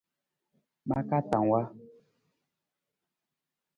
[0.87, 1.61] Ma katang wa.